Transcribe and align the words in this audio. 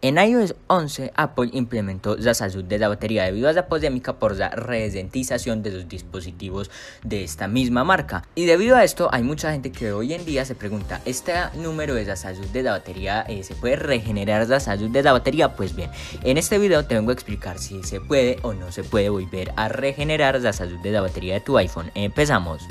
En 0.00 0.16
iOS 0.16 0.54
11, 0.68 1.12
Apple 1.16 1.50
implementó 1.52 2.16
la 2.16 2.32
salud 2.32 2.62
de 2.62 2.78
la 2.78 2.86
batería 2.86 3.24
debido 3.24 3.48
a 3.48 3.52
la 3.52 3.66
polémica 3.66 4.12
por 4.20 4.36
la 4.36 4.48
redentización 4.48 5.64
de 5.64 5.72
los 5.72 5.88
dispositivos 5.88 6.70
de 7.02 7.24
esta 7.24 7.48
misma 7.48 7.82
marca. 7.82 8.22
Y 8.36 8.44
debido 8.44 8.76
a 8.76 8.84
esto, 8.84 9.08
hay 9.12 9.24
mucha 9.24 9.50
gente 9.50 9.72
que 9.72 9.90
hoy 9.90 10.14
en 10.14 10.24
día 10.24 10.44
se 10.44 10.54
pregunta, 10.54 11.00
¿este 11.04 11.32
número 11.56 11.94
de 11.94 12.04
la 12.04 12.14
salud 12.14 12.46
de 12.46 12.62
la 12.62 12.70
batería 12.70 13.22
eh, 13.22 13.42
se 13.42 13.56
puede 13.56 13.74
regenerar 13.74 14.48
la 14.48 14.60
salud 14.60 14.88
de 14.88 15.02
la 15.02 15.10
batería? 15.10 15.56
Pues 15.56 15.74
bien, 15.74 15.90
en 16.22 16.38
este 16.38 16.58
video 16.58 16.84
te 16.84 16.94
vengo 16.94 17.10
a 17.10 17.14
explicar 17.14 17.58
si 17.58 17.82
se 17.82 18.00
puede 18.00 18.38
o 18.42 18.54
no 18.54 18.70
se 18.70 18.84
puede 18.84 19.08
volver 19.08 19.52
a 19.56 19.68
regenerar 19.68 20.40
la 20.40 20.52
salud 20.52 20.78
de 20.78 20.92
la 20.92 21.00
batería 21.00 21.34
de 21.34 21.40
tu 21.40 21.58
iPhone. 21.58 21.90
Empezamos. 21.96 22.62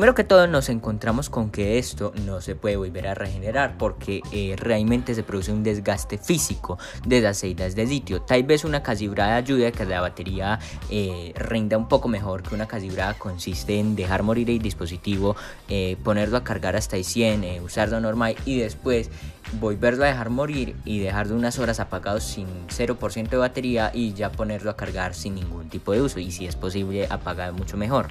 Primero 0.00 0.14
que 0.14 0.24
todo 0.24 0.46
nos 0.46 0.70
encontramos 0.70 1.28
con 1.28 1.50
que 1.50 1.76
esto 1.76 2.14
no 2.24 2.40
se 2.40 2.54
puede 2.54 2.76
volver 2.76 3.06
a 3.06 3.14
regenerar 3.14 3.76
porque 3.76 4.22
eh, 4.32 4.54
realmente 4.56 5.14
se 5.14 5.22
produce 5.22 5.52
un 5.52 5.62
desgaste 5.62 6.16
físico 6.16 6.78
de 7.04 7.20
las 7.20 7.40
celdas 7.40 7.74
de 7.74 7.84
litio. 7.84 8.22
Tal 8.22 8.44
vez 8.44 8.64
una 8.64 8.82
calibrada 8.82 9.36
ayude 9.36 9.66
a 9.66 9.72
que 9.72 9.84
la 9.84 10.00
batería 10.00 10.58
eh, 10.88 11.34
rinda 11.36 11.76
un 11.76 11.86
poco 11.86 12.08
mejor 12.08 12.42
que 12.42 12.54
una 12.54 12.66
calibrada 12.66 13.12
consiste 13.12 13.78
en 13.78 13.94
dejar 13.94 14.22
morir 14.22 14.48
el 14.48 14.60
dispositivo, 14.60 15.36
eh, 15.68 15.98
ponerlo 16.02 16.38
a 16.38 16.44
cargar 16.44 16.76
hasta 16.76 16.96
el 16.96 17.04
100, 17.04 17.62
usarlo 17.62 18.00
normal 18.00 18.36
y 18.46 18.58
después 18.58 19.10
volverlo 19.60 20.04
a 20.04 20.06
dejar 20.06 20.30
morir 20.30 20.76
y 20.86 21.00
dejarlo 21.00 21.36
unas 21.36 21.58
horas 21.58 21.78
apagado 21.78 22.20
sin 22.20 22.46
0% 22.68 23.28
de 23.28 23.36
batería 23.36 23.90
y 23.92 24.14
ya 24.14 24.32
ponerlo 24.32 24.70
a 24.70 24.76
cargar 24.78 25.12
sin 25.12 25.34
ningún 25.34 25.68
tipo 25.68 25.92
de 25.92 26.00
uso 26.00 26.20
y 26.20 26.30
si 26.30 26.46
es 26.46 26.56
posible 26.56 27.06
apagar 27.10 27.52
mucho 27.52 27.76
mejor. 27.76 28.08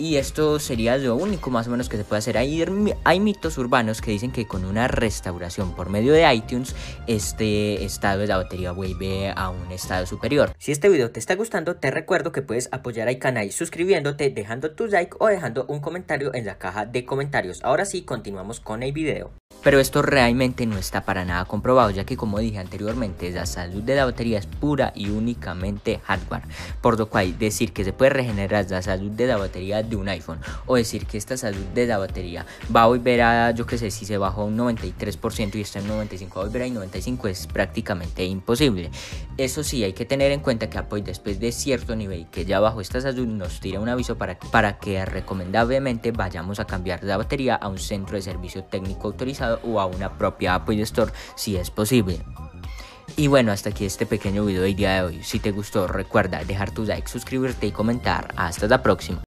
Y 0.00 0.16
esto 0.16 0.58
sería 0.58 0.96
lo 0.96 1.14
único 1.14 1.50
más 1.50 1.66
o 1.66 1.70
menos 1.70 1.90
que 1.90 1.98
se 1.98 2.04
puede 2.04 2.20
hacer. 2.20 2.38
Hay, 2.38 2.64
hay 3.04 3.20
mitos 3.20 3.58
urbanos 3.58 4.00
que 4.00 4.10
dicen 4.10 4.32
que 4.32 4.46
con 4.46 4.64
una 4.64 4.88
restauración 4.88 5.72
por 5.74 5.90
medio 5.90 6.14
de 6.14 6.34
iTunes, 6.34 6.74
este 7.10 7.84
estado 7.84 8.20
de 8.20 8.28
la 8.28 8.36
batería 8.36 8.70
vuelve 8.70 9.32
a 9.34 9.50
un 9.50 9.72
estado 9.72 10.06
superior. 10.06 10.54
Si 10.58 10.70
este 10.70 10.88
video 10.88 11.10
te 11.10 11.18
está 11.18 11.34
gustando, 11.34 11.74
te 11.74 11.90
recuerdo 11.90 12.30
que 12.30 12.40
puedes 12.40 12.68
apoyar 12.70 13.08
al 13.08 13.18
canal 13.18 13.50
suscribiéndote, 13.50 14.30
dejando 14.30 14.70
tu 14.70 14.86
like 14.86 15.16
o 15.18 15.26
dejando 15.26 15.64
un 15.66 15.80
comentario 15.80 16.32
en 16.34 16.46
la 16.46 16.58
caja 16.58 16.86
de 16.86 17.04
comentarios. 17.04 17.64
Ahora 17.64 17.84
sí, 17.84 18.02
continuamos 18.02 18.60
con 18.60 18.84
el 18.84 18.92
video. 18.92 19.32
Pero 19.62 19.78
esto 19.78 20.00
realmente 20.00 20.64
no 20.64 20.78
está 20.78 21.02
para 21.02 21.26
nada 21.26 21.44
comprobado, 21.44 21.90
ya 21.90 22.04
que 22.04 22.16
como 22.16 22.38
dije 22.38 22.58
anteriormente, 22.58 23.30
la 23.30 23.44
salud 23.44 23.82
de 23.82 23.94
la 23.94 24.06
batería 24.06 24.38
es 24.38 24.46
pura 24.46 24.90
y 24.94 25.10
únicamente 25.10 26.00
hardware. 26.04 26.44
Por 26.80 26.98
lo 26.98 27.10
cual, 27.10 27.38
decir 27.38 27.72
que 27.74 27.84
se 27.84 27.92
puede 27.92 28.10
regenerar 28.10 28.70
la 28.70 28.80
salud 28.80 29.10
de 29.10 29.26
la 29.26 29.36
batería 29.36 29.82
de 29.82 29.96
un 29.96 30.08
iPhone 30.08 30.38
o 30.64 30.76
decir 30.76 31.04
que 31.04 31.18
esta 31.18 31.36
salud 31.36 31.64
de 31.74 31.86
la 31.86 31.98
batería 31.98 32.46
va 32.74 32.84
a 32.84 32.86
volver 32.86 33.20
a, 33.20 33.50
yo 33.50 33.66
que 33.66 33.76
sé, 33.76 33.90
si 33.90 34.06
se 34.06 34.16
bajó 34.16 34.46
un 34.46 34.56
93% 34.56 35.56
y 35.56 35.60
está 35.60 35.80
en 35.80 35.88
95, 35.88 36.36
va 36.36 36.42
a 36.42 36.46
volver 36.46 36.62
a 36.62 36.68
95 36.68 36.99
es 37.28 37.46
prácticamente 37.46 38.24
imposible. 38.24 38.90
Eso 39.36 39.62
sí, 39.62 39.84
hay 39.84 39.92
que 39.92 40.04
tener 40.04 40.32
en 40.32 40.40
cuenta 40.40 40.70
que 40.70 40.78
Apple 40.78 41.02
después 41.02 41.40
de 41.40 41.52
cierto 41.52 41.96
nivel 41.96 42.26
que 42.30 42.44
ya 42.44 42.60
bajó 42.60 42.80
esta 42.80 43.00
salud 43.00 43.26
nos 43.26 43.60
tira 43.60 43.80
un 43.80 43.88
aviso 43.88 44.16
para, 44.16 44.38
para 44.38 44.78
que 44.78 45.04
recomendablemente 45.04 46.12
vayamos 46.12 46.60
a 46.60 46.66
cambiar 46.66 47.02
la 47.04 47.16
batería 47.16 47.54
a 47.56 47.68
un 47.68 47.78
centro 47.78 48.16
de 48.16 48.22
servicio 48.22 48.64
técnico 48.64 49.08
autorizado 49.08 49.60
o 49.64 49.80
a 49.80 49.86
una 49.86 50.16
propia 50.18 50.54
Apple 50.54 50.80
Store 50.82 51.12
si 51.34 51.56
es 51.56 51.70
posible. 51.70 52.20
Y 53.16 53.26
bueno, 53.26 53.52
hasta 53.52 53.70
aquí 53.70 53.84
este 53.84 54.06
pequeño 54.06 54.44
video 54.44 54.62
del 54.62 54.76
día 54.76 54.94
de 54.94 55.02
hoy. 55.02 55.22
Si 55.22 55.40
te 55.40 55.50
gustó, 55.50 55.86
recuerda 55.86 56.44
dejar 56.44 56.70
tu 56.70 56.84
like, 56.84 57.08
suscribirte 57.08 57.66
y 57.66 57.72
comentar. 57.72 58.32
Hasta 58.36 58.66
la 58.66 58.82
próxima. 58.82 59.22